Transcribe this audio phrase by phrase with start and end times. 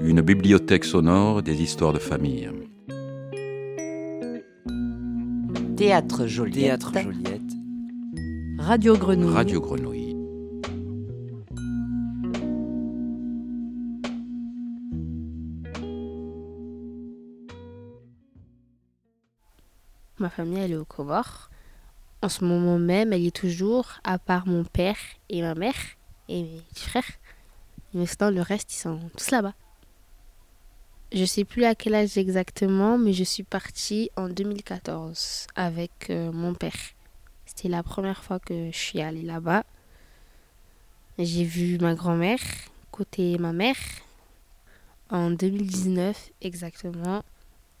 [0.00, 2.50] Une bibliothèque sonore des histoires de famille.
[5.76, 6.80] Théâtre Joliette.
[6.80, 7.42] Théâtre Joliette.
[8.58, 9.34] Radio Grenouille.
[9.34, 10.16] Radio Grenouille.
[20.18, 21.50] Ma famille, elle est au Comores.
[22.22, 24.98] En ce moment même, elle est toujours, à part mon père
[25.28, 25.74] et ma mère
[26.28, 27.04] et mes frères.
[27.94, 29.54] Mais sinon, le reste, ils sont tous là-bas.
[31.12, 36.30] Je sais plus à quel âge exactement, mais je suis partie en 2014 avec euh,
[36.32, 36.74] mon père.
[37.46, 39.64] C'était la première fois que je suis allée là-bas.
[41.18, 42.40] J'ai vu ma grand-mère,
[42.90, 43.76] côté ma mère,
[45.08, 47.22] en 2019 exactement.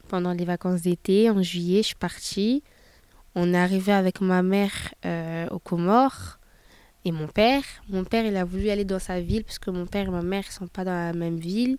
[0.08, 2.62] Pendant les vacances d'été, en juillet, je suis partie.
[3.34, 6.38] On est arrivé avec ma mère euh, aux Comores
[7.04, 7.62] et mon père.
[7.88, 10.22] Mon père, il a voulu aller dans sa ville parce que mon père et ma
[10.22, 11.76] mère ne sont pas dans la même ville.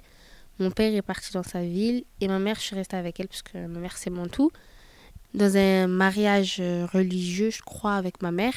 [0.60, 3.28] Mon père est parti dans sa ville et ma mère, je suis restée avec elle
[3.28, 4.52] parce que ma mère, c'est mon tout.
[5.34, 8.56] Dans un mariage euh, religieux, je crois, avec ma mère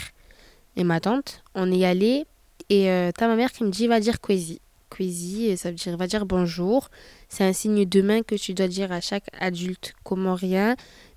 [0.76, 1.42] et ma tante.
[1.54, 2.26] On est allé
[2.68, 4.60] et euh, t'as ma mère qui me dit va dire Kwezi.
[4.90, 6.88] Kwezi, ça veut dire va dire bonjour.
[7.28, 10.76] C'est un signe de main que tu dois dire à chaque adulte comorien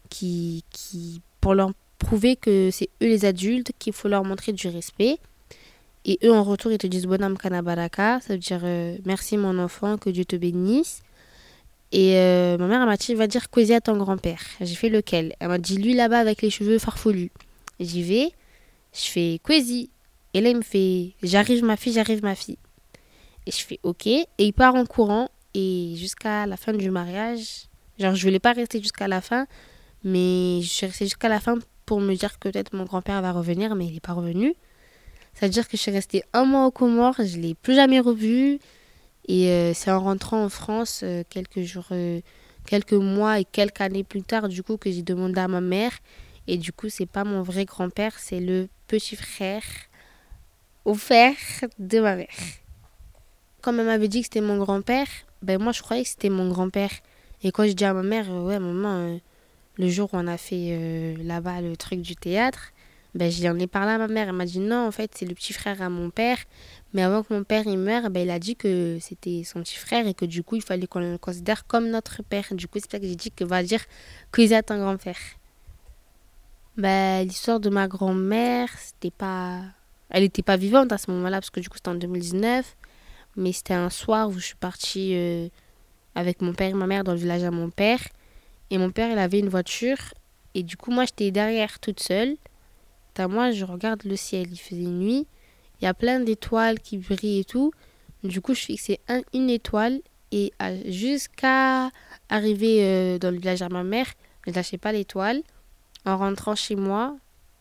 [0.09, 4.67] qui, qui, pour leur prouver que c'est eux les adultes, qu'il faut leur montrer du
[4.67, 5.19] respect.
[6.03, 9.59] Et eux, en retour, ils te disent Bonam Kanabaraka, ça veut dire euh, merci mon
[9.59, 11.03] enfant, que Dieu te bénisse.
[11.91, 14.41] Et euh, ma mère, elle m'a dit va dire Kwezi à ton grand-père.
[14.59, 15.35] J'ai fait lequel?
[15.39, 17.29] Elle m'a dit lui là-bas avec les cheveux farfelus.
[17.79, 18.31] J'y vais,
[18.91, 19.91] je fais Kwezi.
[20.33, 22.57] Et là, il me fait j'arrive ma fille, j'arrive ma fille.
[23.45, 24.07] Et je fais ok.
[24.07, 25.29] Et il part en courant.
[25.53, 27.67] Et jusqu'à la fin du mariage,
[27.99, 29.45] genre, je voulais pas rester jusqu'à la fin,
[30.05, 33.31] mais je suis restée jusqu'à la fin pour me dire que peut-être mon grand-père va
[33.31, 34.55] revenir, mais il n'est pas revenu.
[35.33, 37.75] Ça veut dire que je suis restée un mois aux Comores, je ne l'ai plus
[37.75, 38.59] jamais revu.
[39.27, 42.21] Et euh, c'est en rentrant en France, euh, quelques jours, euh,
[42.67, 45.91] quelques mois et quelques années plus tard, du coup, que j'ai demandé à ma mère.
[46.47, 49.63] Et du coup, c'est pas mon vrai grand-père, c'est le petit frère
[50.85, 51.33] offert
[51.79, 52.27] de ma mère.
[53.61, 55.07] Comme elle m'avait dit que c'était mon grand-père,
[55.41, 56.91] ben moi je croyais que c'était mon grand-père.
[57.41, 59.19] Et quand je dis à ma mère, ouais maman,
[59.77, 62.71] le jour où on a fait euh, là-bas le truc du théâtre,
[63.13, 64.27] ben j'y en ai parlé à ma mère.
[64.27, 66.37] Elle m'a dit non, en fait c'est le petit frère à mon père.
[66.93, 69.77] Mais avant que mon père il meure, ben, il a dit que c'était son petit
[69.77, 72.45] frère et que du coup il fallait qu'on le considère comme notre père.
[72.51, 73.83] Du coup c'est pour ça que j'ai dit que va dire
[74.33, 75.19] qu'ils est un grand-père.
[76.77, 79.61] Ben, l'histoire de ma grand-mère, c'était pas...
[80.09, 82.75] Elle n'était pas vivante à ce moment-là parce que du coup c'était en 2019.
[83.37, 85.49] Mais c'était un soir où je suis partie euh,
[86.15, 87.99] avec mon père et ma mère dans le village à mon père.
[88.71, 89.97] Et mon père, il avait une voiture.
[90.53, 92.35] Et du coup, moi, j'étais derrière toute seule.
[93.13, 94.47] T'as moi, je regarde le ciel.
[94.51, 95.27] Il faisait nuit.
[95.81, 97.71] Il y a plein d'étoiles qui brillent et tout.
[98.23, 100.01] Du coup, je fixais un, une étoile.
[100.31, 101.91] Et à- jusqu'à
[102.29, 104.07] arriver euh, dans le village à ma mère,
[104.47, 105.41] je lâchais pas l'étoile.
[106.05, 107.15] En rentrant chez moi,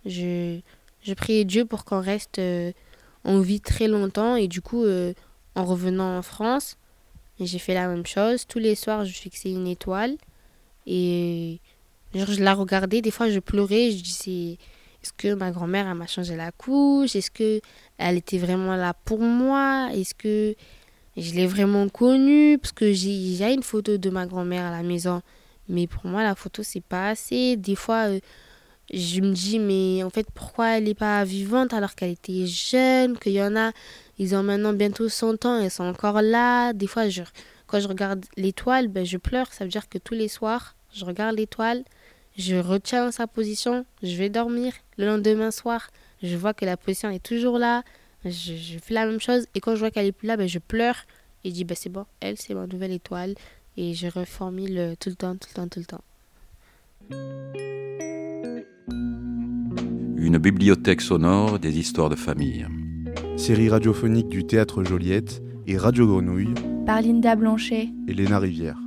[0.07, 0.59] je,
[1.03, 2.73] je priais Dieu pour qu'on reste euh,
[3.25, 4.37] en vie très longtemps.
[4.37, 5.13] Et du coup, euh,
[5.55, 6.77] en revenant en France,
[7.39, 8.47] j'ai fait la même chose.
[8.47, 10.17] Tous les soirs, je fixais une étoile
[10.87, 11.61] et
[12.15, 13.01] genre, je la regardais.
[13.01, 13.91] Des fois, je pleurais.
[13.91, 14.59] Je disais
[15.05, 17.15] est-ce que ma grand-mère m'a changé la couche?
[17.15, 17.61] Est-ce que
[17.99, 19.91] elle était vraiment là pour moi?
[19.93, 20.55] Est-ce que
[21.17, 22.57] je l'ai vraiment connue?
[22.59, 25.21] Parce que j'ai j'ai une photo de ma grand-mère à la maison.
[25.69, 27.57] Mais pour moi, la photo, c'est pas assez.
[27.57, 28.21] Des fois, euh,
[28.93, 33.19] je me dis, mais en fait, pourquoi elle n'est pas vivante alors qu'elle était jeune
[33.19, 33.73] Qu'il y en a,
[34.19, 36.73] ils ont maintenant bientôt 100 ans, elles sont encore là?
[36.73, 37.23] Des fois, je,
[37.75, 39.53] quand je regarde l'étoile, ben, je pleure.
[39.53, 41.83] Ça veut dire que tous les soirs, je regarde l'étoile,
[42.39, 44.73] je retiens sa position, je vais dormir.
[44.97, 45.91] Le lendemain soir,
[46.23, 47.83] je vois que la position est toujours là.
[48.25, 49.49] Je, je fais la même chose.
[49.57, 50.99] Et quand je vois qu'elle est plus là, ben, je pleure.
[51.43, 53.35] Et je dis, ben, c'est bon, elle, c'est ma nouvelle étoile.
[53.77, 56.05] Et je reformule euh, tout le temps, tout le temps, tout le temps.
[60.17, 62.69] Une bibliothèque sonore des histoires de famille.
[63.37, 66.55] Série radiophonique du Théâtre Joliette et Radio Grenouille,
[66.85, 67.89] par Linda Blanchet.
[68.07, 68.84] et Léna Rivière.